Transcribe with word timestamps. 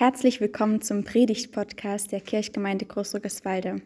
Herzlich 0.00 0.40
willkommen 0.40 0.80
zum 0.80 1.04
Predigt-Podcast 1.04 2.10
der 2.10 2.22
Kirchgemeinde 2.22 2.86
Großrückeswalde. 2.86 3.82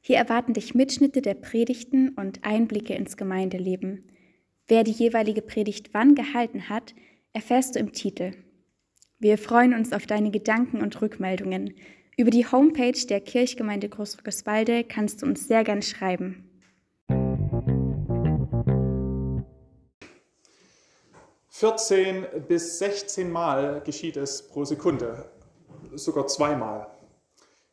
Hier 0.00 0.16
erwarten 0.16 0.54
dich 0.54 0.74
Mitschnitte 0.74 1.20
der 1.20 1.34
Predigten 1.34 2.08
und 2.16 2.42
Einblicke 2.42 2.94
ins 2.94 3.18
Gemeindeleben. 3.18 4.10
Wer 4.66 4.82
die 4.82 4.92
jeweilige 4.92 5.42
Predigt 5.42 5.92
wann 5.92 6.14
gehalten 6.14 6.70
hat, 6.70 6.94
erfährst 7.34 7.74
du 7.74 7.80
im 7.80 7.92
Titel. 7.92 8.32
Wir 9.18 9.36
freuen 9.36 9.74
uns 9.74 9.92
auf 9.92 10.06
deine 10.06 10.30
Gedanken 10.30 10.80
und 10.80 11.02
Rückmeldungen. 11.02 11.74
Über 12.16 12.30
die 12.30 12.46
Homepage 12.46 13.06
der 13.06 13.20
Kirchgemeinde 13.20 13.90
Großrückeswalde 13.90 14.84
kannst 14.84 15.20
du 15.20 15.26
uns 15.26 15.48
sehr 15.48 15.64
gern 15.64 15.82
schreiben. 15.82 16.50
Vierzehn 21.50 22.24
bis 22.48 22.78
sechzehn 22.78 23.30
Mal 23.30 23.82
geschieht 23.84 24.16
es 24.16 24.48
pro 24.48 24.64
Sekunde 24.64 25.30
sogar 26.04 26.26
zweimal. 26.26 26.86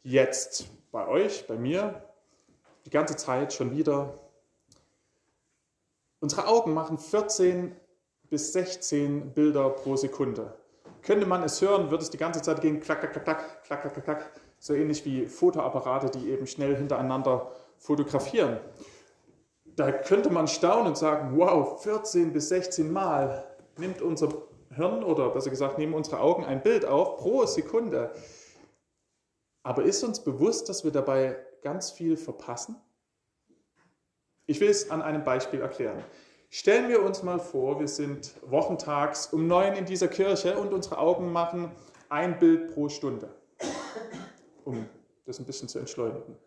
Jetzt 0.04 0.68
bei 0.91 1.08
euch, 1.08 1.45
bei 1.48 1.58
mir, 1.58 2.02
die 2.86 2.90
ganze 2.90 3.16
Zeit 3.16 3.54
schon 3.54 3.72
wieder. 3.72 4.13
Unsere 6.20 6.48
Augen 6.48 6.73
machen 6.73 6.98
14 6.98 7.76
bis 8.30 8.54
16 8.54 9.34
Bilder 9.34 9.70
pro 9.70 9.96
Sekunde. 9.96 10.54
Könnte 11.02 11.26
man 11.26 11.44
es 11.44 11.62
hören, 11.62 11.91
wird 11.91 12.02
es 12.02 12.09
die 12.09 12.18
ganze 12.18 12.41
Zeit 12.41 12.62
gehen, 12.62 12.80
klack, 12.80 13.02
klack, 13.02 13.13
klack, 13.13 13.26
klack, 13.63 13.82
klack, 13.82 13.94
klack, 13.94 14.04
klack, 14.04 14.32
so 14.60 14.73
ähnlich 14.73 15.05
wie 15.05 15.27
Fotoapparate, 15.27 16.18
die 16.18 16.30
eben 16.32 16.48
schnell 16.48 16.76
hintereinander 16.76 17.52
fotografieren. 17.77 18.60
Da 19.76 19.91
könnte 19.91 20.30
man 20.30 20.48
staunen 20.48 20.88
und 20.88 20.98
sagen, 20.98 21.38
wow, 21.38 21.82
14 21.84 22.34
bis 22.34 22.49
16 22.49 22.91
Mal 22.91 23.44
nimmt 23.77 24.02
unser 24.02 24.30
Hirn 24.75 25.03
oder 25.03 25.29
besser 25.29 25.49
gesagt 25.49 25.77
nehmen 25.77 25.93
unsere 25.93 26.20
Augen 26.20 26.45
ein 26.45 26.61
Bild 26.61 26.85
auf 26.85 27.17
pro 27.17 27.45
Sekunde. 27.45 28.11
Aber 29.63 29.84
ist 29.84 30.03
uns 30.03 30.23
bewusst, 30.23 30.70
dass 30.70 30.84
wir 30.84 30.91
dabei 30.91 31.38
ganz 31.62 31.91
viel 31.91 32.17
verpassen? 32.17 32.76
Ich 34.45 34.59
will 34.59 34.70
es 34.70 34.91
an 34.91 35.01
einem 35.01 35.23
Beispiel 35.23 35.62
erklären. 35.62 36.04
Stellen 36.49 36.87
wir 36.87 37.04
uns 37.04 37.23
mal 37.23 37.40
vor, 37.40 37.79
wir 37.79 37.87
sind 37.87 38.34
wochentags 38.45 39.34
um 39.34 39.48
neun 39.48 39.73
in 39.73 39.85
dieser 39.85 40.07
Kirche 40.07 40.57
und 40.57 40.73
unsere 40.73 40.99
Augen 40.99 41.32
machen 41.32 41.71
ein 42.10 42.37
Bild 42.37 42.73
pro 42.73 42.87
Stunde, 42.87 43.29
um 44.63 44.87
das 45.26 45.39
ein 45.39 45.45
bisschen 45.45 45.67
zu 45.67 45.79
entschleunigen. 45.79 46.37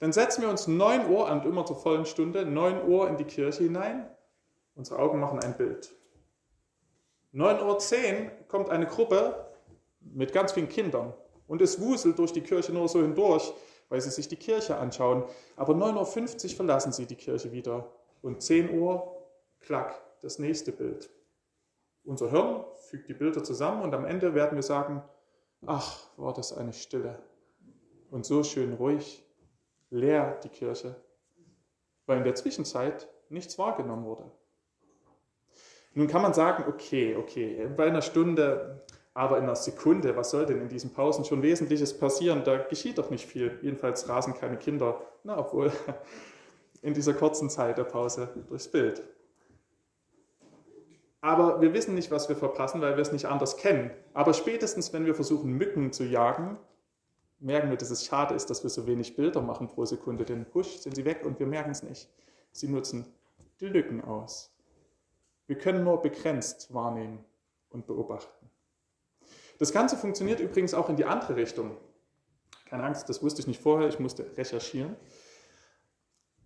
Dann 0.00 0.12
setzen 0.12 0.42
wir 0.42 0.48
uns 0.48 0.66
9 0.66 1.08
Uhr 1.10 1.30
und 1.30 1.44
immer 1.44 1.64
zur 1.64 1.76
vollen 1.76 2.06
Stunde, 2.06 2.44
9 2.44 2.88
Uhr 2.88 3.08
in 3.08 3.16
die 3.16 3.24
Kirche 3.24 3.62
hinein. 3.64 4.10
Unsere 4.74 4.98
Augen 4.98 5.20
machen 5.20 5.38
ein 5.40 5.56
Bild. 5.56 5.92
9.10 7.34 8.24
Uhr 8.24 8.30
kommt 8.48 8.70
eine 8.70 8.86
Gruppe 8.86 9.46
mit 10.00 10.32
ganz 10.32 10.52
vielen 10.52 10.68
Kindern 10.68 11.12
und 11.46 11.62
es 11.62 11.80
wuselt 11.80 12.18
durch 12.18 12.32
die 12.32 12.40
Kirche 12.40 12.72
nur 12.72 12.88
so 12.88 13.00
hindurch, 13.00 13.52
weil 13.88 14.00
sie 14.00 14.10
sich 14.10 14.28
die 14.28 14.36
Kirche 14.36 14.76
anschauen. 14.76 15.24
Aber 15.56 15.74
9.50 15.74 16.44
Uhr 16.44 16.56
verlassen 16.56 16.92
sie 16.92 17.06
die 17.06 17.16
Kirche 17.16 17.52
wieder 17.52 17.90
und 18.22 18.42
10 18.42 18.78
Uhr, 18.78 19.16
klack, 19.60 19.94
das 20.20 20.38
nächste 20.38 20.72
Bild. 20.72 21.10
Unser 22.04 22.30
Hirn 22.30 22.64
fügt 22.88 23.08
die 23.08 23.14
Bilder 23.14 23.44
zusammen 23.44 23.82
und 23.82 23.94
am 23.94 24.04
Ende 24.04 24.34
werden 24.34 24.56
wir 24.56 24.62
sagen, 24.62 25.02
ach, 25.66 26.06
war 26.16 26.32
das 26.32 26.52
eine 26.52 26.72
Stille 26.72 27.18
und 28.10 28.26
so 28.26 28.42
schön 28.42 28.74
ruhig, 28.74 29.24
leer 29.90 30.38
die 30.42 30.48
Kirche, 30.48 30.96
weil 32.06 32.18
in 32.18 32.24
der 32.24 32.34
Zwischenzeit 32.34 33.08
nichts 33.28 33.58
wahrgenommen 33.58 34.04
wurde. 34.04 34.30
Nun 35.94 36.06
kann 36.06 36.22
man 36.22 36.34
sagen, 36.34 36.64
okay, 36.68 37.16
okay, 37.16 37.68
bei 37.76 37.86
einer 37.86 38.02
Stunde, 38.02 38.82
aber 39.12 39.38
in 39.38 39.44
einer 39.44 39.56
Sekunde, 39.56 40.16
was 40.16 40.30
soll 40.30 40.46
denn 40.46 40.60
in 40.60 40.68
diesen 40.68 40.92
Pausen 40.92 41.24
schon 41.24 41.42
Wesentliches 41.42 41.98
passieren? 41.98 42.44
Da 42.44 42.58
geschieht 42.58 42.98
doch 42.98 43.10
nicht 43.10 43.26
viel. 43.26 43.58
Jedenfalls 43.60 44.08
rasen 44.08 44.34
keine 44.34 44.56
Kinder, 44.56 45.00
na, 45.24 45.38
obwohl 45.38 45.72
in 46.82 46.94
dieser 46.94 47.14
kurzen 47.14 47.50
Zeit 47.50 47.76
der 47.76 47.84
Pause 47.84 48.28
durchs 48.48 48.68
Bild. 48.68 49.02
Aber 51.20 51.60
wir 51.60 51.74
wissen 51.74 51.94
nicht, 51.94 52.10
was 52.10 52.28
wir 52.28 52.36
verpassen, 52.36 52.80
weil 52.80 52.96
wir 52.96 53.02
es 53.02 53.12
nicht 53.12 53.26
anders 53.26 53.56
kennen. 53.56 53.90
Aber 54.14 54.32
spätestens, 54.32 54.92
wenn 54.92 55.04
wir 55.04 55.14
versuchen, 55.14 55.52
Mücken 55.52 55.92
zu 55.92 56.04
jagen, 56.04 56.56
merken 57.40 57.68
wir, 57.68 57.76
dass 57.76 57.90
es 57.90 58.06
schade 58.06 58.34
ist, 58.34 58.48
dass 58.48 58.62
wir 58.62 58.70
so 58.70 58.86
wenig 58.86 59.16
Bilder 59.16 59.42
machen 59.42 59.68
pro 59.68 59.84
Sekunde. 59.84 60.24
Denn 60.24 60.46
husch, 60.54 60.78
sind 60.78 60.94
sie 60.94 61.04
weg 61.04 61.22
und 61.24 61.38
wir 61.38 61.46
merken 61.46 61.72
es 61.72 61.82
nicht. 61.82 62.08
Sie 62.52 62.68
nutzen 62.68 63.06
die 63.60 63.66
Lücken 63.66 64.02
aus. 64.02 64.50
Wir 65.50 65.58
können 65.58 65.82
nur 65.82 66.00
begrenzt 66.00 66.72
wahrnehmen 66.72 67.24
und 67.70 67.84
beobachten. 67.88 68.48
Das 69.58 69.72
Ganze 69.72 69.96
funktioniert 69.96 70.38
übrigens 70.38 70.74
auch 70.74 70.88
in 70.88 70.94
die 70.94 71.04
andere 71.04 71.34
Richtung. 71.34 71.76
Keine 72.66 72.84
Angst, 72.84 73.08
das 73.08 73.20
wusste 73.20 73.40
ich 73.40 73.48
nicht 73.48 73.60
vorher, 73.60 73.88
ich 73.88 73.98
musste 73.98 74.30
recherchieren. 74.36 74.94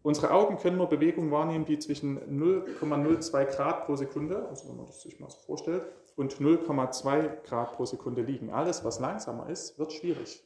Unsere 0.01 0.31
Augen 0.31 0.57
können 0.57 0.79
nur 0.79 0.89
Bewegungen 0.89 1.31
wahrnehmen, 1.31 1.67
die 1.67 1.79
zwischen 1.79 2.19
0,02 2.19 3.45
Grad 3.45 3.85
pro 3.85 3.95
Sekunde, 3.97 4.49
also 4.49 4.71
wenn 4.71 4.79
man 4.79 4.87
das 4.87 5.03
sich 5.03 5.21
mal 5.21 5.29
so 5.29 5.37
vorstellt, 5.37 5.85
und 6.17 6.37
0,2 6.37 7.43
Grad 7.43 7.75
pro 7.75 7.85
Sekunde 7.85 8.23
liegen. 8.23 8.49
Alles, 8.49 8.85
was 8.85 9.01
langsamer 9.01 9.51
ist, 9.51 9.79
wird 9.79 9.93
schwierig. 9.93 10.43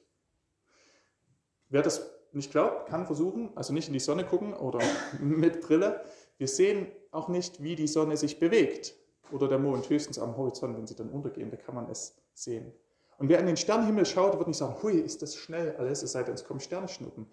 Wer 1.68 1.82
das 1.82 2.10
nicht 2.32 2.50
glaubt, 2.50 2.88
kann 2.88 3.06
versuchen, 3.06 3.50
also 3.54 3.72
nicht 3.72 3.86
in 3.86 3.92
die 3.92 4.00
Sonne 4.00 4.24
gucken 4.24 4.52
oder 4.52 4.80
mit 5.20 5.60
Brille. 5.60 6.00
Wir 6.38 6.48
sehen 6.48 6.88
auch 7.10 7.28
nicht, 7.28 7.62
wie 7.62 7.76
die 7.76 7.86
Sonne 7.86 8.16
sich 8.16 8.38
bewegt 8.38 8.94
oder 9.30 9.48
der 9.48 9.58
Mond, 9.58 9.88
höchstens 9.88 10.19
am 10.19 10.36
Horizont, 10.36 10.76
wenn 10.76 10.86
sie 10.86 10.96
dann 10.96 11.10
untergehen, 11.10 11.50
da 11.50 11.56
kann 11.56 11.74
man 11.74 11.88
es 11.91 12.16
sehen. 12.34 12.72
Und 13.19 13.28
wer 13.28 13.41
an 13.41 13.46
den 13.46 13.56
Sternenhimmel 13.56 14.06
schaut, 14.06 14.36
wird 14.38 14.46
nicht 14.46 14.56
sagen, 14.56 14.80
hui, 14.82 14.98
ist 14.98 15.22
das 15.22 15.36
schnell 15.36 15.74
alles, 15.76 16.02
es 16.02 16.12
sei 16.12 16.22
denn, 16.22 16.34
es 16.34 16.44
kommen 16.44 16.60
Sternschnuppen. 16.60 17.26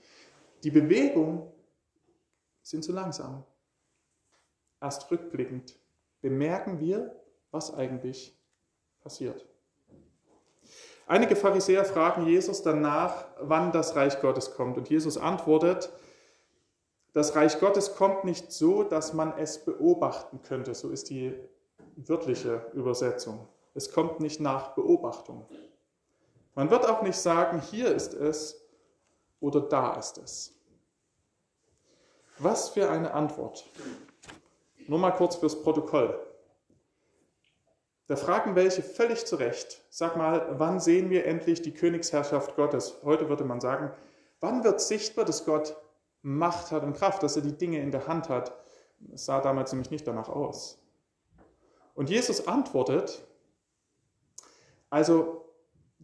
Die 0.63 0.71
Bewegungen 0.71 1.43
sind 2.63 2.83
zu 2.83 2.91
langsam. 2.91 3.43
Erst 4.81 5.09
rückblickend 5.11 5.77
bemerken 6.21 6.79
wir, 6.79 7.15
was 7.51 7.73
eigentlich 7.73 8.35
passiert. 9.01 9.45
Einige 11.07 11.35
Pharisäer 11.35 11.85
fragen 11.85 12.25
Jesus 12.25 12.63
danach, 12.63 13.25
wann 13.39 13.71
das 13.71 13.95
Reich 13.95 14.19
Gottes 14.21 14.55
kommt. 14.55 14.77
Und 14.77 14.89
Jesus 14.89 15.17
antwortet, 15.17 15.91
das 17.15 17.33
Reich 17.33 17.61
Gottes 17.61 17.95
kommt 17.95 18.25
nicht 18.25 18.51
so, 18.51 18.83
dass 18.83 19.13
man 19.13 19.37
es 19.37 19.63
beobachten 19.63 20.41
könnte. 20.41 20.75
So 20.75 20.89
ist 20.89 21.09
die 21.09 21.33
wörtliche 21.95 22.69
Übersetzung. 22.73 23.47
Es 23.73 23.93
kommt 23.93 24.19
nicht 24.19 24.41
nach 24.41 24.75
Beobachtung. 24.75 25.45
Man 26.55 26.69
wird 26.69 26.85
auch 26.85 27.03
nicht 27.03 27.15
sagen, 27.15 27.61
hier 27.61 27.87
ist 27.87 28.13
es 28.13 28.67
oder 29.39 29.61
da 29.61 29.93
ist 29.93 30.17
es. 30.17 30.59
Was 32.37 32.67
für 32.67 32.89
eine 32.89 33.13
Antwort. 33.13 33.65
Nur 34.89 34.99
mal 34.99 35.11
kurz 35.11 35.37
fürs 35.37 35.63
Protokoll. 35.63 36.19
Da 38.07 38.17
fragen 38.17 38.55
welche 38.55 38.83
völlig 38.83 39.25
zu 39.25 39.37
Recht, 39.37 39.81
sag 39.89 40.17
mal, 40.17 40.59
wann 40.59 40.81
sehen 40.81 41.09
wir 41.09 41.25
endlich 41.25 41.61
die 41.61 41.73
Königsherrschaft 41.73 42.57
Gottes? 42.57 42.97
Heute 43.05 43.29
würde 43.29 43.45
man 43.45 43.61
sagen, 43.61 43.93
wann 44.41 44.65
wird 44.65 44.81
sichtbar, 44.81 45.23
dass 45.23 45.45
Gott 45.45 45.77
Macht 46.25 46.71
hat 46.71 46.83
und 46.83 46.93
Kraft, 46.93 47.21
dass 47.21 47.35
er 47.35 47.43
die 47.43 47.55
Dinge 47.55 47.79
in 47.79 47.91
der 47.91 48.07
Hand 48.07 48.29
hat. 48.29 48.57
Es 49.13 49.25
sah 49.25 49.41
damals 49.41 49.71
nämlich 49.71 49.91
nicht 49.91 50.07
danach 50.07 50.27
aus. 50.27 50.81
Und 51.93 52.09
Jesus 52.09 52.47
antwortet, 52.47 53.23
also, 54.89 55.53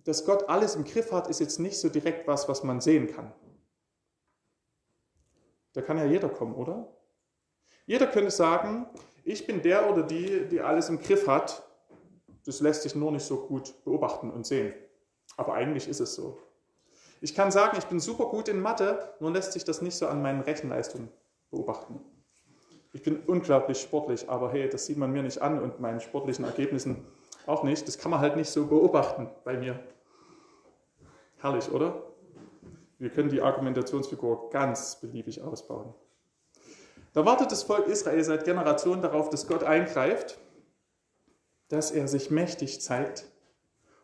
dass 0.03 0.23
Gott 0.23 0.47
alles 0.47 0.75
im 0.75 0.83
Griff 0.83 1.11
hat, 1.11 1.27
ist 1.27 1.39
jetzt 1.39 1.59
nicht 1.59 1.79
so 1.79 1.89
direkt 1.89 2.27
was, 2.27 2.47
was 2.47 2.63
man 2.63 2.81
sehen 2.81 3.07
kann. 3.07 3.33
Da 5.73 5.81
kann 5.81 5.97
ja 5.97 6.05
jeder 6.05 6.29
kommen, 6.29 6.53
oder? 6.53 6.95
Jeder 7.87 8.05
könnte 8.05 8.29
sagen, 8.29 8.85
ich 9.23 9.47
bin 9.47 9.63
der 9.63 9.89
oder 9.89 10.03
die, 10.03 10.47
die 10.47 10.61
alles 10.61 10.89
im 10.89 10.99
Griff 10.99 11.27
hat. 11.27 11.67
Das 12.45 12.59
lässt 12.59 12.83
sich 12.83 12.93
nur 12.93 13.11
nicht 13.11 13.25
so 13.25 13.47
gut 13.47 13.83
beobachten 13.83 14.29
und 14.29 14.45
sehen. 14.45 14.73
Aber 15.35 15.55
eigentlich 15.55 15.87
ist 15.87 15.99
es 15.99 16.13
so. 16.13 16.37
Ich 17.23 17.35
kann 17.35 17.51
sagen, 17.51 17.77
ich 17.77 17.85
bin 17.85 17.99
super 17.99 18.25
gut 18.25 18.47
in 18.47 18.59
Mathe, 18.59 19.13
nur 19.19 19.31
lässt 19.31 19.53
sich 19.53 19.63
das 19.63 19.83
nicht 19.83 19.95
so 19.95 20.07
an 20.07 20.23
meinen 20.23 20.41
Rechenleistungen 20.41 21.09
beobachten. 21.51 22.01
Ich 22.93 23.03
bin 23.03 23.21
unglaublich 23.27 23.79
sportlich, 23.79 24.27
aber 24.27 24.51
hey, 24.51 24.67
das 24.67 24.87
sieht 24.87 24.97
man 24.97 25.11
mir 25.11 25.21
nicht 25.21 25.39
an 25.39 25.61
und 25.61 25.79
meinen 25.79 26.01
sportlichen 26.01 26.45
Ergebnissen 26.45 27.05
auch 27.45 27.63
nicht. 27.63 27.87
Das 27.87 27.99
kann 27.99 28.09
man 28.09 28.19
halt 28.19 28.35
nicht 28.35 28.49
so 28.49 28.65
beobachten 28.65 29.29
bei 29.43 29.55
mir. 29.55 29.79
Herrlich, 31.37 31.71
oder? 31.71 32.01
Wir 32.97 33.11
können 33.11 33.29
die 33.29 33.41
Argumentationsfigur 33.41 34.49
ganz 34.49 34.99
beliebig 34.99 35.41
ausbauen. 35.43 35.93
Da 37.13 37.23
wartet 37.23 37.51
das 37.51 37.63
Volk 37.63 37.87
Israel 37.87 38.23
seit 38.23 38.45
Generationen 38.45 39.01
darauf, 39.01 39.29
dass 39.29 39.47
Gott 39.47 39.63
eingreift, 39.63 40.39
dass 41.67 41.91
er 41.91 42.07
sich 42.07 42.31
mächtig 42.31 42.81
zeigt. 42.81 43.25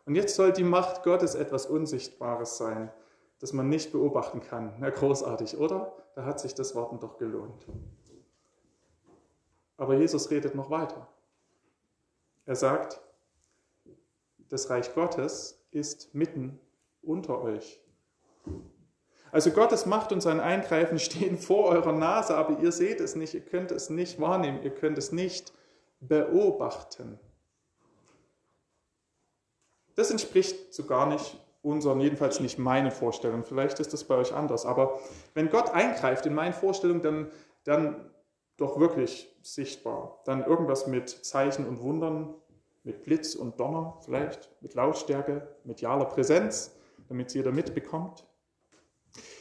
Und 0.06 0.14
jetzt 0.14 0.36
soll 0.36 0.52
die 0.52 0.64
Macht 0.64 1.02
Gottes 1.02 1.34
etwas 1.34 1.66
Unsichtbares 1.66 2.56
sein, 2.58 2.90
das 3.38 3.52
man 3.52 3.68
nicht 3.68 3.92
beobachten 3.92 4.40
kann. 4.40 4.74
Na, 4.78 4.90
großartig, 4.90 5.58
oder? 5.58 5.92
Da 6.14 6.24
hat 6.24 6.40
sich 6.40 6.54
das 6.54 6.74
Warten 6.74 6.98
doch 6.98 7.18
gelohnt. 7.18 7.66
Aber 9.76 9.94
Jesus 9.94 10.30
redet 10.30 10.54
noch 10.54 10.70
weiter. 10.70 11.06
Er 12.46 12.56
sagt, 12.56 13.00
das 14.48 14.70
Reich 14.70 14.94
Gottes 14.94 15.64
ist 15.70 16.14
mitten 16.14 16.58
unter 17.02 17.40
euch. 17.42 17.80
Also 19.30 19.50
Gottes 19.50 19.86
Macht 19.86 20.10
und 20.10 20.20
sein 20.20 20.40
Eingreifen 20.40 20.98
stehen 20.98 21.38
vor 21.38 21.66
eurer 21.66 21.92
Nase, 21.92 22.36
aber 22.36 22.58
ihr 22.60 22.72
seht 22.72 23.00
es 23.00 23.14
nicht, 23.14 23.34
ihr 23.34 23.44
könnt 23.44 23.70
es 23.70 23.90
nicht 23.90 24.20
wahrnehmen, 24.20 24.62
ihr 24.62 24.74
könnt 24.74 24.98
es 24.98 25.12
nicht 25.12 25.52
beobachten. 26.00 27.20
Das 29.94 30.10
entspricht 30.10 30.72
so 30.72 30.84
gar 30.86 31.06
nicht 31.06 31.36
unseren, 31.62 32.00
jedenfalls 32.00 32.40
nicht 32.40 32.58
meinen 32.58 32.90
Vorstellungen. 32.90 33.44
Vielleicht 33.44 33.80
ist 33.80 33.92
das 33.92 34.04
bei 34.04 34.16
euch 34.16 34.32
anders. 34.32 34.64
Aber 34.64 35.00
wenn 35.34 35.50
Gott 35.50 35.70
eingreift 35.70 36.26
in 36.26 36.34
meinen 36.34 36.52
Vorstellungen, 36.52 37.02
dann, 37.02 37.30
dann 37.64 38.10
doch 38.56 38.78
wirklich 38.78 39.34
sichtbar. 39.42 40.20
Dann 40.24 40.44
irgendwas 40.44 40.86
mit 40.86 41.08
Zeichen 41.08 41.66
und 41.66 41.80
Wundern, 41.80 42.34
mit 42.84 43.04
Blitz 43.04 43.34
und 43.34 43.58
Donner 43.60 43.98
vielleicht, 44.04 44.50
mit 44.62 44.74
Lautstärke, 44.74 45.56
medialer 45.64 46.06
Präsenz, 46.06 46.76
damit 47.08 47.28
es 47.28 47.34
jeder 47.34 47.52
mitbekommt. 47.52 48.26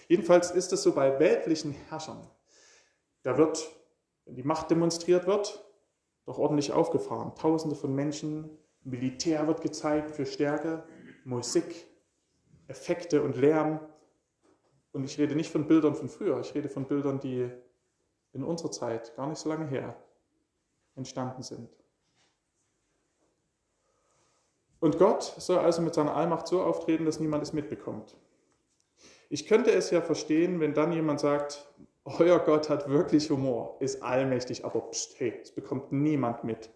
Jedenfalls 0.08 0.52
ist 0.52 0.74
es 0.74 0.84
so 0.84 0.94
bei 0.94 1.19
weltlichen 1.19 1.74
Herrschern. 1.90 2.30
Da 3.24 3.38
wird, 3.38 3.69
wenn 4.25 4.36
die 4.36 4.44
Macht 4.44 4.72
demonstriert 4.72 5.28
wird, 5.28 5.64
doch 6.25 6.38
ordentlich 6.38 6.72
aufgefahren. 6.72 7.36
Tausende 7.36 7.75
von 7.75 7.94
Menschen, 7.94 8.50
Militär 8.84 9.48
wird 9.48 9.62
gezeigt 9.62 10.12
für 10.12 10.25
Stärke, 10.25 10.84
Musik, 11.25 11.88
Effekte 12.68 13.22
und 13.22 13.36
Lärm. 13.36 13.80
Und 14.92 15.04
ich 15.04 15.18
rede 15.18 15.36
nicht 15.36 15.52
von 15.52 15.68
Bildern 15.68 15.96
von 15.96 16.10
früher, 16.10 16.40
ich 16.40 16.56
rede 16.56 16.69
von 16.69 16.86
Bildern, 16.86 17.19
die 17.19 17.50
in 18.34 18.44
unserer 18.44 18.72
Zeit, 18.72 19.16
gar 19.16 19.28
nicht 19.28 19.40
so 19.40 19.50
lange 19.50 19.68
her, 19.68 19.96
entstanden 20.96 21.44
sind. 21.44 21.69
Und 24.80 24.98
Gott 25.00 25.24
soll 25.24 25.58
also 25.60 25.81
mit 25.81 25.94
seiner 25.94 26.16
Allmacht 26.16 26.48
so 26.48 26.62
auftreten, 26.62 27.06
dass 27.06 27.19
niemand 27.19 27.44
es 27.44 27.54
mitbekommt. 27.54 28.16
Ich 29.30 29.48
könnte 29.48 29.72
es 29.72 29.90
ja 29.90 30.02
verstehen, 30.02 30.60
wenn 30.60 30.74
dann 30.74 30.92
jemand 30.94 31.19
sagt, 31.19 31.68
euer 32.06 32.40
Gott 32.40 32.69
hat 32.69 32.88
wirklich 32.90 33.30
Humor, 33.30 33.78
ist 33.80 34.02
allmächtig, 34.02 34.64
aber 34.64 34.81
pst, 34.92 35.19
hey, 35.19 35.40
es 35.42 35.52
bekommt 35.52 35.92
niemand 35.92 36.44
mit. 36.44 36.69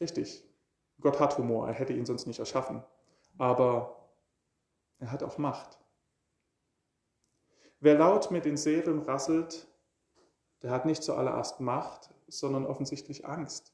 Richtig, 0.00 0.44
Gott 1.00 1.20
hat 1.20 1.36
Humor, 1.36 1.68
er 1.68 1.74
hätte 1.74 1.92
ihn 1.92 2.06
sonst 2.06 2.26
nicht 2.26 2.38
erschaffen, 2.38 2.82
aber 3.38 4.10
er 4.98 5.12
hat 5.12 5.22
auch 5.22 5.38
Macht. 5.38 5.78
Wer 7.80 7.96
laut 7.96 8.30
mit 8.30 8.44
den 8.44 8.56
Säbeln 8.56 8.98
rasselt, 9.00 9.68
der 10.62 10.72
hat 10.72 10.84
nicht 10.84 11.02
zuallererst 11.02 11.60
Macht, 11.60 12.10
sondern 12.26 12.66
offensichtlich 12.66 13.26
Angst. 13.26 13.72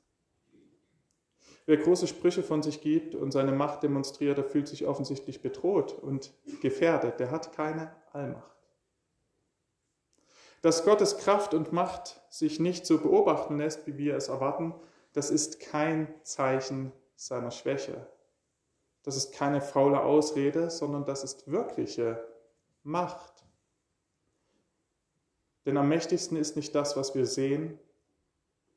Wer 1.66 1.78
große 1.78 2.06
Sprüche 2.06 2.42
von 2.42 2.62
sich 2.62 2.82
gibt 2.82 3.14
und 3.14 3.30
seine 3.30 3.52
Macht 3.52 3.82
demonstriert, 3.82 4.36
der 4.36 4.44
fühlt 4.44 4.68
sich 4.68 4.86
offensichtlich 4.86 5.40
bedroht 5.40 5.98
und 5.98 6.34
gefährdet. 6.60 7.18
Der 7.18 7.30
hat 7.30 7.54
keine 7.54 7.90
Allmacht. 8.12 8.54
Dass 10.60 10.84
Gottes 10.84 11.16
Kraft 11.16 11.54
und 11.54 11.72
Macht 11.72 12.20
sich 12.28 12.60
nicht 12.60 12.84
so 12.84 12.98
beobachten 12.98 13.56
lässt, 13.56 13.86
wie 13.86 13.96
wir 13.96 14.16
es 14.16 14.28
erwarten, 14.28 14.74
das 15.14 15.30
ist 15.30 15.60
kein 15.60 16.12
Zeichen 16.22 16.92
seiner 17.16 17.50
Schwäche. 17.50 18.06
Das 19.04 19.16
ist 19.16 19.32
keine 19.32 19.60
faule 19.60 20.02
Ausrede, 20.02 20.70
sondern 20.70 21.04
das 21.04 21.22
ist 21.22 21.50
wirkliche 21.50 22.26
Macht. 22.82 23.44
Denn 25.66 25.76
am 25.76 25.88
mächtigsten 25.88 26.36
ist 26.36 26.56
nicht 26.56 26.74
das, 26.74 26.96
was 26.96 27.14
wir 27.14 27.26
sehen, 27.26 27.78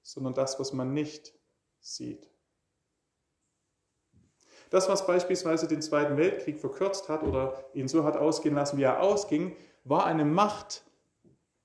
sondern 0.03 0.33
das, 0.33 0.59
was 0.59 0.73
man 0.73 0.93
nicht 0.93 1.33
sieht. 1.79 2.29
Das, 4.69 4.89
was 4.89 5.07
beispielsweise 5.07 5.67
den 5.67 5.81
Zweiten 5.81 6.17
Weltkrieg 6.17 6.59
verkürzt 6.59 7.07
hat 7.07 7.23
oder 7.23 7.63
ihn 7.73 7.87
so 7.87 8.03
hat 8.03 8.17
ausgehen 8.17 8.55
lassen, 8.55 8.77
wie 8.77 8.83
er 8.83 9.01
ausging, 9.01 9.55
war 9.85 10.05
eine 10.05 10.25
Macht, 10.25 10.83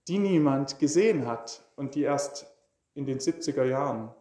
die 0.06 0.18
niemand 0.18 0.78
gesehen 0.78 1.26
hat 1.26 1.64
und 1.74 1.96
die 1.96 2.02
erst 2.02 2.46
in 2.94 3.06
den 3.06 3.18
70er 3.18 3.64
Jahren 3.64 4.14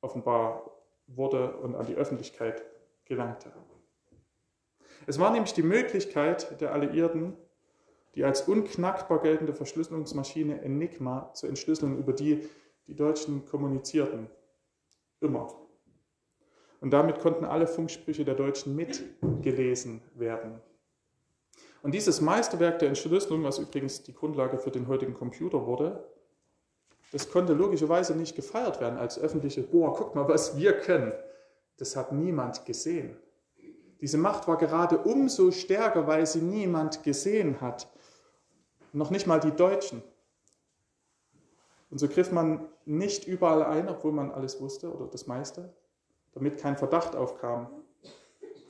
offenbar 0.00 0.70
wurde 1.08 1.56
und 1.56 1.74
an 1.74 1.86
die 1.86 1.96
Öffentlichkeit 1.96 2.62
gelangte. 3.08 3.52
Es 5.06 5.18
war 5.18 5.32
nämlich 5.32 5.54
die 5.54 5.62
Möglichkeit 5.62 6.60
der 6.60 6.72
Alliierten, 6.72 7.36
die 8.14 8.24
als 8.24 8.42
unknackbar 8.42 9.20
geltende 9.20 9.54
Verschlüsselungsmaschine 9.54 10.60
Enigma 10.62 11.32
zur 11.34 11.48
Entschlüsselung, 11.48 11.98
über 11.98 12.12
die 12.12 12.48
die 12.86 12.96
Deutschen 12.96 13.44
kommunizierten. 13.46 14.28
Immer. 15.20 15.54
Und 16.80 16.90
damit 16.90 17.18
konnten 17.20 17.44
alle 17.44 17.66
Funksprüche 17.66 18.24
der 18.24 18.34
Deutschen 18.34 18.74
mitgelesen 18.76 20.02
werden. 20.14 20.60
Und 21.82 21.92
dieses 21.94 22.20
Meisterwerk 22.20 22.78
der 22.78 22.88
Entschlüsselung, 22.88 23.44
was 23.44 23.58
übrigens 23.58 24.02
die 24.02 24.14
Grundlage 24.14 24.58
für 24.58 24.70
den 24.70 24.88
heutigen 24.88 25.14
Computer 25.14 25.66
wurde, 25.66 26.08
das 27.12 27.30
konnte 27.30 27.52
logischerweise 27.52 28.16
nicht 28.16 28.36
gefeiert 28.36 28.80
werden 28.80 28.98
als 28.98 29.18
öffentliche, 29.18 29.62
boah, 29.62 29.94
guck 29.94 30.14
mal, 30.14 30.28
was 30.28 30.56
wir 30.56 30.78
können. 30.78 31.12
Das 31.78 31.96
hat 31.96 32.12
niemand 32.12 32.66
gesehen. 32.66 33.16
Diese 34.00 34.18
Macht 34.18 34.46
war 34.46 34.58
gerade 34.58 34.98
umso 34.98 35.50
stärker, 35.50 36.06
weil 36.06 36.26
sie 36.26 36.40
niemand 36.40 37.02
gesehen 37.02 37.60
hat. 37.60 37.88
Noch 38.92 39.10
nicht 39.10 39.26
mal 39.26 39.40
die 39.40 39.50
Deutschen. 39.50 40.02
Und 41.90 41.98
so 41.98 42.08
griff 42.08 42.30
man 42.30 42.68
nicht 42.84 43.26
überall 43.26 43.62
ein, 43.62 43.88
obwohl 43.88 44.12
man 44.12 44.30
alles 44.30 44.60
wusste 44.60 44.92
oder 44.92 45.06
das 45.06 45.26
meiste, 45.26 45.74
damit 46.32 46.58
kein 46.58 46.76
Verdacht 46.76 47.16
aufkam. 47.16 47.70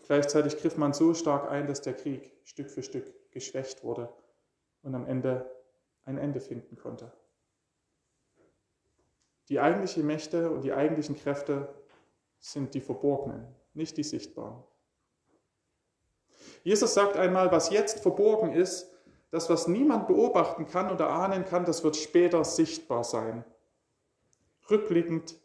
Gleichzeitig 0.06 0.56
griff 0.58 0.76
man 0.76 0.94
so 0.94 1.12
stark 1.14 1.50
ein, 1.50 1.66
dass 1.66 1.82
der 1.82 1.94
Krieg 1.94 2.32
Stück 2.44 2.70
für 2.70 2.82
Stück 2.82 3.12
geschwächt 3.30 3.84
wurde 3.84 4.08
und 4.82 4.94
am 4.94 5.06
Ende 5.06 5.50
ein 6.04 6.16
Ende 6.16 6.40
finden 6.40 6.76
konnte. 6.76 7.12
Die 9.48 9.60
eigentlichen 9.60 10.06
Mächte 10.06 10.50
und 10.50 10.62
die 10.62 10.72
eigentlichen 10.72 11.16
Kräfte 11.16 11.74
sind 12.40 12.74
die 12.74 12.80
verborgenen, 12.80 13.46
nicht 13.74 13.96
die 13.96 14.02
sichtbaren. 14.02 14.62
Jesus 16.62 16.94
sagt 16.94 17.16
einmal, 17.16 17.50
was 17.52 17.70
jetzt 17.70 18.00
verborgen 18.00 18.52
ist, 18.52 18.92
das, 19.30 19.50
was 19.50 19.68
niemand 19.68 20.06
beobachten 20.06 20.66
kann 20.66 20.90
oder 20.90 21.10
ahnen 21.10 21.44
kann, 21.44 21.64
das 21.64 21.84
wird 21.84 21.96
später 21.96 22.44
sichtbar 22.44 23.04
sein. 23.04 23.44
Rückblickend 24.70 25.36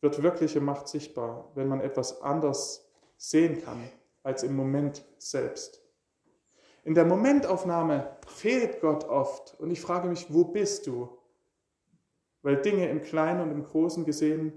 wird 0.00 0.22
wirkliche 0.22 0.60
Macht 0.60 0.88
sichtbar, 0.88 1.50
wenn 1.54 1.68
man 1.68 1.80
etwas 1.80 2.22
anders 2.22 2.90
sehen 3.16 3.62
kann 3.62 3.88
als 4.24 4.42
im 4.42 4.56
Moment 4.56 5.04
selbst. 5.18 5.80
In 6.84 6.94
der 6.94 7.04
Momentaufnahme 7.04 8.16
fehlt 8.26 8.80
Gott 8.80 9.04
oft 9.04 9.54
und 9.60 9.70
ich 9.70 9.80
frage 9.80 10.08
mich, 10.08 10.32
wo 10.34 10.44
bist 10.44 10.88
du? 10.88 11.16
weil 12.42 12.56
Dinge 12.56 12.88
im 12.88 13.02
Kleinen 13.02 13.40
und 13.40 13.50
im 13.50 13.64
Großen 13.64 14.04
gesehen 14.04 14.52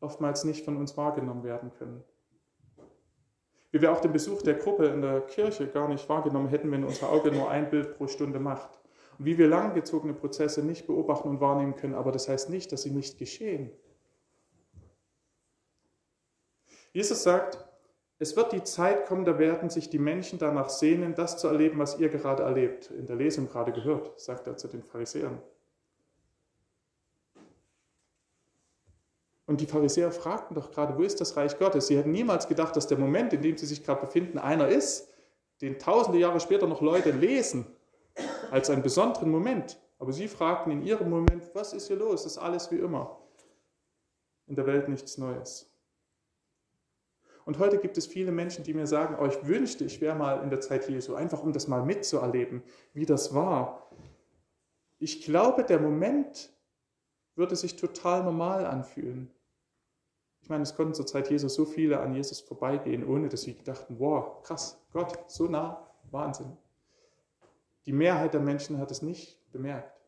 oftmals 0.00 0.44
nicht 0.44 0.64
von 0.64 0.76
uns 0.76 0.96
wahrgenommen 0.96 1.44
werden 1.44 1.72
können. 1.78 2.04
Wie 3.70 3.80
wir 3.80 3.92
auch 3.92 4.00
den 4.00 4.12
Besuch 4.12 4.42
der 4.42 4.54
Gruppe 4.54 4.86
in 4.86 5.02
der 5.02 5.20
Kirche 5.22 5.66
gar 5.66 5.88
nicht 5.88 6.08
wahrgenommen 6.08 6.48
hätten, 6.48 6.70
wenn 6.70 6.84
unser 6.84 7.10
Auge 7.10 7.30
nur 7.30 7.50
ein 7.50 7.68
Bild 7.68 7.96
pro 7.96 8.06
Stunde 8.06 8.38
macht. 8.38 8.80
Und 9.18 9.26
wie 9.26 9.36
wir 9.36 9.48
langgezogene 9.48 10.14
Prozesse 10.14 10.62
nicht 10.62 10.86
beobachten 10.86 11.28
und 11.28 11.40
wahrnehmen 11.40 11.76
können, 11.76 11.94
aber 11.94 12.12
das 12.12 12.28
heißt 12.28 12.50
nicht, 12.50 12.72
dass 12.72 12.82
sie 12.82 12.90
nicht 12.90 13.18
geschehen. 13.18 13.70
Jesus 16.92 17.22
sagt, 17.22 17.68
es 18.18 18.34
wird 18.36 18.52
die 18.52 18.64
Zeit 18.64 19.06
kommen, 19.06 19.24
da 19.24 19.38
werden 19.38 19.70
sich 19.70 19.90
die 19.90 19.98
Menschen 19.98 20.38
danach 20.38 20.70
sehnen, 20.70 21.14
das 21.14 21.38
zu 21.38 21.46
erleben, 21.46 21.78
was 21.78 21.98
ihr 22.00 22.08
gerade 22.08 22.42
erlebt, 22.42 22.90
in 22.90 23.06
der 23.06 23.16
Lesung 23.16 23.48
gerade 23.48 23.72
gehört, 23.72 24.18
sagt 24.18 24.46
er 24.46 24.56
zu 24.56 24.66
den 24.66 24.82
Pharisäern. 24.82 25.40
Und 29.48 29.62
die 29.62 29.66
Pharisäer 29.66 30.12
fragten 30.12 30.54
doch 30.54 30.70
gerade, 30.70 30.98
wo 30.98 31.02
ist 31.02 31.22
das 31.22 31.34
Reich 31.34 31.58
Gottes? 31.58 31.86
Sie 31.86 31.96
hätten 31.96 32.12
niemals 32.12 32.48
gedacht, 32.48 32.76
dass 32.76 32.86
der 32.86 32.98
Moment, 32.98 33.32
in 33.32 33.40
dem 33.40 33.56
sie 33.56 33.64
sich 33.64 33.82
gerade 33.82 34.02
befinden, 34.02 34.36
einer 34.38 34.68
ist, 34.68 35.08
den 35.62 35.78
tausende 35.78 36.18
Jahre 36.18 36.38
später 36.38 36.66
noch 36.66 36.82
Leute 36.82 37.12
lesen, 37.12 37.64
als 38.50 38.68
einen 38.68 38.82
besonderen 38.82 39.30
Moment. 39.30 39.80
Aber 39.98 40.12
sie 40.12 40.28
fragten 40.28 40.70
in 40.70 40.82
ihrem 40.82 41.08
Moment, 41.08 41.50
was 41.54 41.72
ist 41.72 41.86
hier 41.86 41.96
los? 41.96 42.26
Ist 42.26 42.36
alles 42.36 42.70
wie 42.70 42.76
immer. 42.76 43.22
In 44.46 44.54
der 44.54 44.66
Welt 44.66 44.86
nichts 44.90 45.16
Neues. 45.16 45.72
Und 47.46 47.58
heute 47.58 47.78
gibt 47.78 47.96
es 47.96 48.06
viele 48.06 48.32
Menschen, 48.32 48.64
die 48.64 48.74
mir 48.74 48.86
sagen, 48.86 49.16
oh, 49.18 49.24
ich 49.24 49.46
wünschte, 49.46 49.82
ich 49.86 50.02
wäre 50.02 50.14
mal 50.14 50.42
in 50.42 50.50
der 50.50 50.60
Zeit 50.60 50.86
Jesu, 50.90 51.14
einfach 51.14 51.42
um 51.42 51.54
das 51.54 51.68
mal 51.68 51.82
mitzuerleben, 51.82 52.62
wie 52.92 53.06
das 53.06 53.34
war. 53.34 53.90
Ich 54.98 55.22
glaube, 55.22 55.64
der 55.64 55.80
Moment 55.80 56.50
würde 57.34 57.56
sich 57.56 57.76
total 57.76 58.24
normal 58.24 58.66
anfühlen. 58.66 59.32
Ich 60.48 60.50
meine, 60.50 60.62
es 60.62 60.74
konnten 60.74 60.94
zur 60.94 61.04
Zeit 61.06 61.28
Jesus 61.28 61.56
so 61.56 61.66
viele 61.66 62.00
an 62.00 62.14
Jesus 62.14 62.40
vorbeigehen, 62.40 63.06
ohne 63.06 63.28
dass 63.28 63.42
sie 63.42 63.62
dachten, 63.64 63.96
wow, 63.98 64.42
krass, 64.42 64.82
Gott, 64.94 65.30
so 65.30 65.44
nah, 65.44 65.86
Wahnsinn. 66.10 66.56
Die 67.84 67.92
Mehrheit 67.92 68.32
der 68.32 68.40
Menschen 68.40 68.78
hat 68.78 68.90
es 68.90 69.02
nicht 69.02 69.38
bemerkt. 69.52 70.00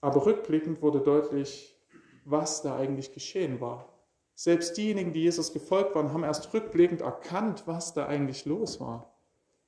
Aber 0.00 0.26
rückblickend 0.26 0.82
wurde 0.82 0.98
deutlich, 0.98 1.80
was 2.24 2.62
da 2.62 2.76
eigentlich 2.76 3.12
geschehen 3.12 3.60
war. 3.60 3.96
Selbst 4.34 4.76
diejenigen, 4.76 5.12
die 5.12 5.22
Jesus 5.22 5.52
gefolgt 5.52 5.94
waren, 5.94 6.12
haben 6.12 6.24
erst 6.24 6.52
rückblickend 6.52 7.00
erkannt, 7.00 7.62
was 7.66 7.94
da 7.94 8.06
eigentlich 8.06 8.44
los 8.44 8.80
war 8.80 9.14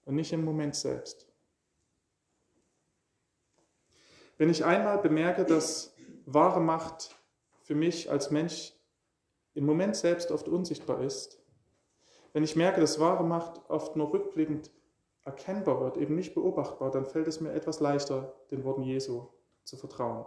und 0.05 0.17
nicht 0.17 0.33
im 0.33 0.45
Moment 0.45 0.75
selbst. 0.75 1.29
Wenn 4.37 4.51
ich 4.51 4.65
einmal 4.65 4.99
bemerke, 4.99 5.45
dass 5.45 5.95
wahre 6.27 6.61
Macht 6.61 7.15
für 7.69 7.75
mich 7.75 8.11
als 8.11 8.31
Mensch 8.31 8.73
im 9.53 9.67
Moment 9.67 9.95
selbst 9.95 10.31
oft 10.31 10.49
unsichtbar 10.49 11.03
ist, 11.03 11.39
wenn 12.33 12.43
ich 12.43 12.57
merke, 12.57 12.81
dass 12.81 12.99
wahre 12.99 13.25
Macht 13.25 13.61
oft 13.69 13.95
nur 13.95 14.11
rückblickend 14.11 14.71
erkennbar 15.27 15.79
wird, 15.83 15.99
eben 15.99 16.15
nicht 16.15 16.35
beobachtbar, 16.35 16.91
dann 16.91 17.05
fällt 17.05 17.29
es 17.29 17.43
mir 17.43 17.53
etwas 17.53 17.81
leichter, 17.81 18.35
den 18.51 18.65
Worten 18.65 18.85
Jesu 18.85 19.27
zu 19.65 19.77
vertrauen. 19.77 20.25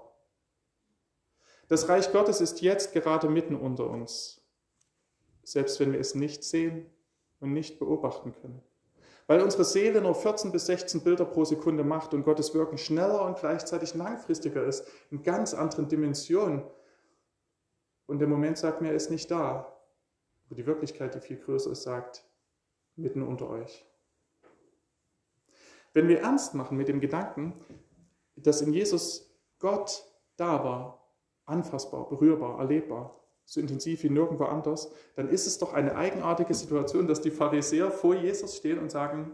Das 1.68 1.90
Reich 1.90 2.12
Gottes 2.12 2.42
ist 2.42 2.62
jetzt 2.62 2.94
gerade 2.94 3.28
mitten 3.28 3.56
unter 3.56 3.90
uns, 3.90 4.46
selbst 5.42 5.80
wenn 5.80 5.94
wir 5.94 6.00
es 6.00 6.14
nicht 6.14 6.44
sehen 6.44 6.92
und 7.40 7.54
nicht 7.54 7.80
beobachten 7.80 8.34
können. 8.40 8.62
Weil 9.26 9.42
unsere 9.42 9.64
Seele 9.64 10.00
nur 10.00 10.14
14 10.14 10.52
bis 10.52 10.68
16 10.68 11.02
Bilder 11.02 11.26
pro 11.26 11.44
Sekunde 11.44 11.84
macht 11.84 12.14
und 12.14 12.24
Gottes 12.24 12.54
Wirken 12.54 12.78
schneller 12.78 13.26
und 13.26 13.40
gleichzeitig 13.40 13.96
langfristiger 13.96 14.64
ist, 14.64 14.86
in 15.10 15.24
ganz 15.24 15.56
anderen 15.56 15.88
Dimensionen. 15.88 16.62
Und 18.12 18.20
der 18.20 18.28
Moment 18.28 18.58
sagt 18.58 18.82
mir, 18.82 18.90
er 18.90 18.96
ist 18.96 19.10
nicht 19.10 19.32
da. 19.32 19.74
Wo 20.50 20.56
die 20.56 20.66
Wirklichkeit, 20.66 21.16
die 21.16 21.22
viel 21.22 21.38
größer 21.38 21.72
ist, 21.72 21.84
sagt, 21.84 22.26
mitten 22.98 23.22
unter 23.22 23.50
euch. 23.50 23.86
Wenn 25.94 26.10
wir 26.10 26.20
ernst 26.20 26.54
machen 26.54 26.76
mit 26.76 26.90
dem 26.90 27.00
Gedanken, 27.00 27.54
dass 28.36 28.62
in 28.62 28.74
Jesus 28.74 29.34
Gott 29.60 30.04
da 30.36 30.62
war, 30.62 31.10
anfassbar, 31.46 32.10
berührbar, 32.10 32.60
erlebbar, 32.60 33.18
so 33.46 33.62
intensiv 33.62 34.04
wie 34.04 34.10
nirgendwo 34.10 34.44
anders, 34.44 34.92
dann 35.16 35.30
ist 35.30 35.48
es 35.48 35.58
doch 35.58 35.72
eine 35.72 35.96
eigenartige 35.96 36.54
Situation, 36.54 37.08
dass 37.08 37.22
die 37.22 37.32
Pharisäer 37.32 37.92
vor 37.92 38.16
Jesus 38.16 38.58
stehen 38.58 38.80
und 38.80 38.92
sagen, 38.92 39.32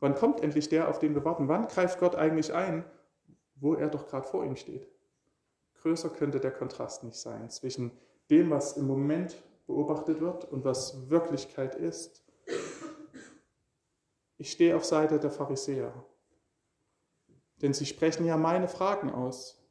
wann 0.00 0.14
kommt 0.14 0.42
endlich 0.42 0.68
der, 0.68 0.90
auf 0.90 0.98
den 0.98 1.14
wir 1.14 1.24
warten? 1.24 1.48
Wann 1.48 1.66
greift 1.66 1.98
Gott 1.98 2.14
eigentlich 2.14 2.52
ein, 2.52 2.84
wo 3.54 3.72
er 3.72 3.88
doch 3.88 4.06
gerade 4.06 4.28
vor 4.28 4.44
ihm 4.44 4.56
steht? 4.56 4.86
Größer 5.80 6.10
könnte 6.10 6.40
der 6.40 6.50
Kontrast 6.50 7.04
nicht 7.04 7.16
sein 7.16 7.50
zwischen 7.50 7.90
dem, 8.30 8.50
was 8.50 8.76
im 8.76 8.86
Moment 8.86 9.36
beobachtet 9.66 10.20
wird 10.20 10.44
und 10.44 10.64
was 10.64 11.10
Wirklichkeit 11.10 11.74
ist. 11.74 12.24
Ich 14.36 14.52
stehe 14.52 14.76
auf 14.76 14.84
Seite 14.84 15.18
der 15.18 15.30
Pharisäer, 15.30 15.92
denn 17.62 17.74
sie 17.74 17.86
sprechen 17.86 18.24
ja 18.24 18.36
meine 18.36 18.68
Fragen 18.68 19.10
aus. 19.10 19.62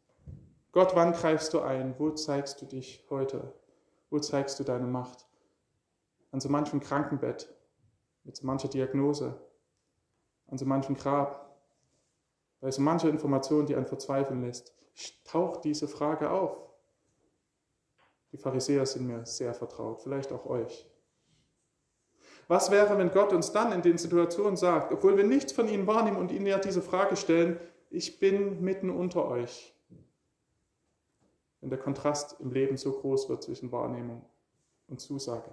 Gott, 0.71 0.95
wann 0.95 1.13
greifst 1.13 1.53
du 1.53 1.61
ein? 1.61 1.95
Wo 1.97 2.11
zeigst 2.11 2.61
du 2.61 2.65
dich 2.65 3.05
heute? 3.09 3.53
Wo 4.09 4.19
zeigst 4.19 4.59
du 4.59 4.63
deine 4.63 4.85
Macht? 4.85 5.25
An 6.31 6.39
so 6.39 6.49
manchem 6.49 6.79
Krankenbett, 6.79 7.51
mit 8.23 8.37
so 8.37 8.45
mancher 8.45 8.67
Diagnose, 8.67 9.39
an 10.47 10.57
so 10.57 10.65
manchem 10.65 10.95
Grab, 10.95 11.49
bei 12.59 12.69
so 12.69 12.81
mancher 12.81 13.09
Information, 13.09 13.65
die 13.65 13.75
einen 13.75 13.87
verzweifeln 13.87 14.41
lässt, 14.41 14.73
taucht 15.23 15.63
diese 15.63 15.87
Frage 15.87 16.29
auf. 16.29 16.57
Die 18.31 18.37
Pharisäer 18.37 18.85
sind 18.85 19.07
mir 19.07 19.25
sehr 19.25 19.53
vertraut, 19.53 20.01
vielleicht 20.01 20.31
auch 20.31 20.45
euch. 20.45 20.87
Was 22.47 22.71
wäre, 22.71 22.97
wenn 22.97 23.11
Gott 23.11 23.33
uns 23.33 23.51
dann 23.51 23.71
in 23.71 23.81
den 23.81 23.97
Situationen 23.97 24.57
sagt, 24.57 24.91
obwohl 24.91 25.17
wir 25.17 25.23
nichts 25.23 25.51
von 25.51 25.67
ihnen 25.67 25.87
wahrnehmen 25.87 26.17
und 26.17 26.31
ihnen 26.31 26.47
ja 26.47 26.57
diese 26.57 26.81
Frage 26.81 27.15
stellen, 27.15 27.59
ich 27.89 28.19
bin 28.19 28.61
mitten 28.61 28.89
unter 28.89 29.25
euch 29.27 29.73
wenn 31.61 31.69
der 31.69 31.79
Kontrast 31.79 32.39
im 32.39 32.51
Leben 32.51 32.77
so 32.77 32.91
groß 32.91 33.29
wird 33.29 33.43
zwischen 33.43 33.71
Wahrnehmung 33.71 34.25
und 34.87 35.01
Zusage. 35.01 35.51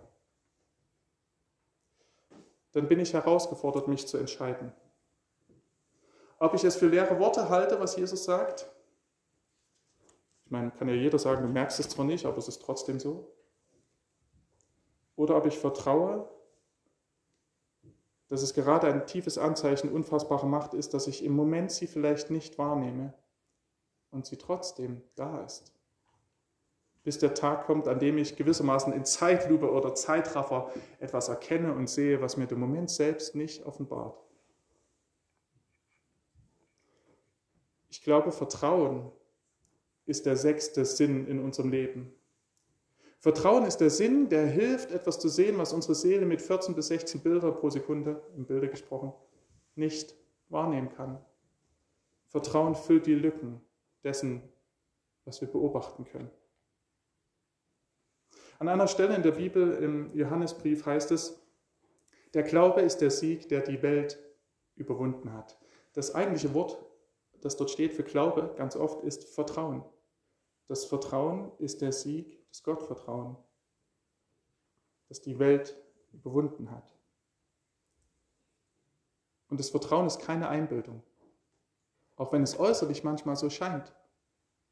Dann 2.73 2.89
bin 2.89 3.01
ich 3.01 3.15
herausgefordert, 3.15 3.89
mich 3.89 4.07
zu 4.07 4.19
entscheiden. 4.19 4.73
Ob 6.39 6.55
ich 6.55 6.65
es 6.65 6.77
für 6.77 6.89
leere 6.89 7.19
Worte 7.19 7.49
halte, 7.49 7.81
was 7.81 7.97
Jesus 7.97 8.25
sagt. 8.25 8.71
Ich 10.47 10.51
meine, 10.51 10.71
kann 10.71 10.89
ja 10.89 10.95
jeder 10.95 11.19
sagen, 11.19 11.43
du 11.43 11.49
merkst 11.49 11.79
es 11.79 11.91
zwar 11.91 12.07
nicht, 12.07 12.25
aber 12.25 12.39
es 12.39 12.49
ist 12.49 12.63
trotzdem 12.63 12.99
so. 12.99 13.31
Oder 15.15 15.37
ob 15.37 15.47
ich 15.47 15.59
vertraue, 15.59 16.29
dass 18.29 18.43
es 18.43 18.55
gerade 18.55 18.87
ein 18.89 19.07
tiefes 19.07 19.39
Anzeichen 19.39 19.93
unfassbarer 19.93 20.47
Macht 20.47 20.73
ist, 20.73 20.95
dass 20.95 21.07
ich 21.07 21.25
im 21.25 21.37
Moment 21.37 21.71
sie 21.71 21.87
vielleicht 21.87 22.31
nicht 22.31 22.59
wahrnehme 22.59 23.13
und 24.11 24.27
sie 24.27 24.37
trotzdem 24.37 25.03
da 25.15 25.43
ist 25.45 25.77
bis 27.07 27.21
der 27.21 27.35
Tag 27.35 27.67
kommt, 27.67 27.87
an 27.87 28.01
dem 28.01 28.19
ich 28.19 28.35
gewissermaßen 28.35 28.93
in 28.93 29.05
Zeitlupe 29.05 29.71
oder 29.71 29.95
Zeitraffer 29.95 30.73
etwas 30.99 31.29
erkenne 31.29 31.73
und 31.73 31.89
sehe, 31.89 32.21
was 32.21 32.37
mir 32.37 32.49
der 32.49 32.59
Moment 32.59 32.91
selbst 32.91 33.37
nicht 33.37 33.65
offenbart. 33.65 34.19
Ich 37.91 38.03
glaube, 38.03 38.33
Vertrauen 38.33 39.13
ist 40.07 40.27
der 40.27 40.37
sechste 40.37 40.85
Sinn 40.85 41.27
in 41.27 41.39
unserem 41.39 41.71
Leben. 41.71 42.13
Vertrauen 43.19 43.65
ist 43.65 43.79
der 43.79 43.91
Sinn, 43.91 44.29
der 44.29 44.47
hilft, 44.47 44.93
etwas 44.93 45.19
zu 45.19 45.29
sehen, 45.29 45.59
was 45.59 45.73
unsere 45.73 45.95
Seele 45.95 46.27
mit 46.27 46.41
14 46.41 46.75
bis 46.75 46.89
16 46.89 47.21
Bilder 47.23 47.51
pro 47.51 47.71
Sekunde, 47.71 48.23
im 48.37 48.47
Bilde 48.47 48.69
gesprochen, 48.69 49.13
nicht 49.75 50.15
wahrnehmen 50.49 50.91
kann. 50.91 51.19
Vertrauen 52.29 52.75
füllt 52.75 53.07
die 53.07 53.15
Lücken 53.15 53.61
dessen, 54.05 54.43
was 55.25 55.41
wir 55.41 55.49
beobachten 55.49 56.05
können. 56.05 56.31
An 58.59 58.69
einer 58.69 58.87
Stelle 58.87 59.17
in 59.17 59.23
der 59.23 59.33
Bibel, 59.33 59.73
im 59.83 60.17
Johannesbrief, 60.17 60.87
heißt 60.87 61.11
es, 61.11 61.43
der 62.33 62.43
Glaube 62.43 62.83
ist 62.83 62.99
der 62.99 63.11
Sieg, 63.11 63.49
der 63.49 63.61
die 63.61 63.83
Welt 63.83 64.19
überwunden 64.77 65.33
hat. 65.33 65.59
Das 65.95 66.15
eigentliche 66.15 66.55
Wort, 66.55 66.79
das 67.41 67.57
dort 67.57 67.71
steht 67.71 67.93
für 67.93 68.03
Glaube, 68.03 68.55
ganz 68.57 68.77
oft 68.77 69.03
ist 69.03 69.25
Vertrauen. 69.25 69.85
Das 70.67 70.85
Vertrauen 70.85 71.53
ist 71.59 71.81
der 71.81 71.93
Sieg, 71.93 72.45
das 72.49 72.63
Gottvertrauen, 72.63 73.37
das 75.09 75.21
die 75.21 75.39
Welt 75.39 75.77
überwunden 76.13 76.71
hat. 76.71 76.97
Und 79.49 79.61
das 79.61 79.71
Vertrauen 79.71 80.07
ist 80.07 80.19
keine 80.19 80.49
Einbildung, 80.49 81.03
auch 82.17 82.33
wenn 82.33 82.43
es 82.43 82.59
äußerlich 82.59 83.05
manchmal 83.05 83.37
so 83.37 83.49
scheint, 83.49 83.95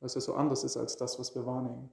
weil 0.01 0.07
es 0.07 0.15
ja 0.15 0.21
so 0.21 0.35
anders 0.35 0.65
ist 0.65 0.77
als 0.77 0.97
das, 0.97 1.19
was 1.19 1.35
wir 1.35 1.47
wahrnehmen. 1.47 1.93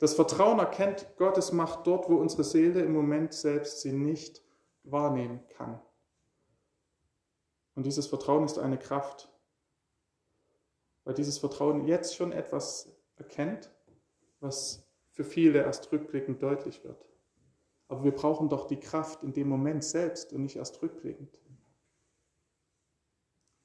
Das 0.00 0.14
Vertrauen 0.14 0.58
erkennt 0.58 1.16
Gottes 1.16 1.52
Macht 1.52 1.86
dort, 1.86 2.10
wo 2.10 2.16
unsere 2.16 2.42
Seele 2.42 2.80
im 2.80 2.92
Moment 2.92 3.32
selbst 3.32 3.82
sie 3.82 3.92
nicht 3.92 4.42
wahrnehmen 4.82 5.46
kann. 5.50 5.80
Und 7.76 7.86
dieses 7.86 8.08
Vertrauen 8.08 8.44
ist 8.44 8.58
eine 8.58 8.78
Kraft, 8.78 9.31
weil 11.04 11.14
dieses 11.14 11.38
Vertrauen 11.38 11.86
jetzt 11.86 12.16
schon 12.16 12.32
etwas 12.32 12.92
erkennt, 13.16 13.70
was 14.40 14.86
für 15.10 15.24
viele 15.24 15.62
erst 15.62 15.92
rückblickend 15.92 16.42
deutlich 16.42 16.82
wird. 16.84 17.04
Aber 17.88 18.04
wir 18.04 18.12
brauchen 18.12 18.48
doch 18.48 18.66
die 18.66 18.80
Kraft 18.80 19.22
in 19.22 19.32
dem 19.32 19.48
Moment 19.48 19.84
selbst 19.84 20.32
und 20.32 20.42
nicht 20.42 20.56
erst 20.56 20.80
rückblickend. 20.80 21.40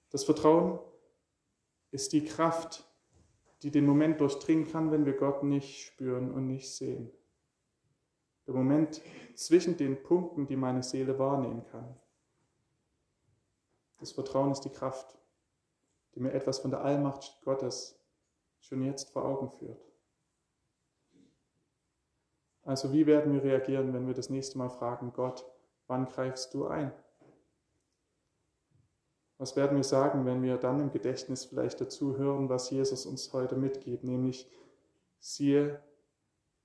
Das 0.10 0.24
Vertrauen 0.24 0.79
ist 1.91 2.13
die 2.13 2.25
Kraft, 2.25 2.86
die 3.62 3.72
den 3.72 3.86
Moment 3.86 4.20
durchdringen 4.22 4.67
kann, 4.67 4.91
wenn 4.91 5.06
wir 5.06 5.13
Gott 5.13 5.44
nicht 5.44 5.86
spüren 5.86 6.32
und 6.32 6.48
nicht 6.48 6.70
sehen. 6.72 7.12
Der 8.46 8.53
Moment 8.53 9.01
zwischen 9.36 9.77
den 9.77 10.01
Punkten, 10.03 10.48
die 10.48 10.56
meine 10.56 10.84
Seele 10.84 11.17
wahrnehmen 11.20 11.65
kann. 11.65 11.98
Das 14.00 14.12
Vertrauen 14.12 14.51
ist 14.51 14.62
die 14.62 14.70
Kraft, 14.70 15.17
die 16.18 16.24
mir 16.24 16.34
etwas 16.34 16.58
von 16.58 16.72
der 16.72 16.82
Allmacht 16.82 17.40
Gottes 17.44 17.96
schon 18.60 18.82
jetzt 18.82 19.12
vor 19.12 19.24
Augen 19.24 19.52
führt. 19.52 19.80
Also 22.64 22.92
wie 22.92 23.06
werden 23.06 23.34
wir 23.34 23.44
reagieren, 23.44 23.94
wenn 23.94 24.08
wir 24.08 24.16
das 24.16 24.32
nächste 24.32 24.58
Mal 24.58 24.70
fragen, 24.70 25.14
Gott, 25.14 25.46
wann 25.86 26.08
greifst 26.08 26.56
du 26.56 26.66
ein? 26.66 26.92
Was 29.38 29.56
werden 29.56 29.78
wir 29.78 29.84
sagen, 29.84 30.26
wenn 30.26 30.42
wir 30.42 30.58
dann 30.58 30.80
im 30.80 30.92
Gedächtnis 30.92 31.46
vielleicht 31.46 31.80
dazu 31.82 32.18
hören, 32.18 32.50
was 32.50 32.72
Jesus 32.72 33.06
uns 33.06 33.32
heute 33.32 33.56
mitgibt, 33.56 34.04
nämlich 34.04 34.50
siehe, 35.20 35.80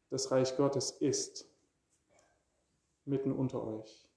das 0.09 0.31
Reich 0.31 0.57
Gottes 0.57 0.93
ist 0.93 1.47
mitten 3.05 3.33
unter 3.33 3.63
euch. 3.63 4.09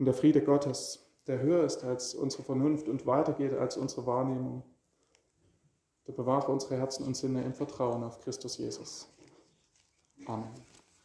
Und 0.00 0.06
der 0.06 0.14
Friede 0.14 0.42
Gottes, 0.42 1.06
der 1.26 1.40
höher 1.40 1.62
ist 1.62 1.84
als 1.84 2.14
unsere 2.14 2.42
Vernunft 2.42 2.88
und 2.88 3.06
weitergeht 3.06 3.52
als 3.52 3.76
unsere 3.76 4.06
Wahrnehmung, 4.06 4.62
der 6.06 6.14
bewahre 6.14 6.50
unsere 6.50 6.78
Herzen 6.78 7.06
und 7.06 7.18
Sinne 7.18 7.44
im 7.44 7.52
Vertrauen 7.52 8.02
auf 8.02 8.18
Christus 8.18 8.56
Jesus. 8.56 9.10
Amen. 10.24 10.48